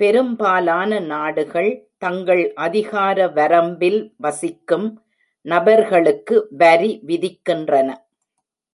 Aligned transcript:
பெரும்பாலான 0.00 0.98
நாடுகள் 1.12 1.70
தங்கள் 1.98 2.42
அதிகார 2.56 3.28
வரம்பில் 3.28 4.00
வசிக்கும் 4.16 4.86
நபர்களுக்கு 5.46 6.36
வரி 6.58 6.92
விதிக்கின்றன. 7.06 7.88